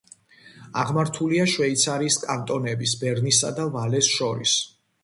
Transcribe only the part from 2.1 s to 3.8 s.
კანტონების ბერნისა და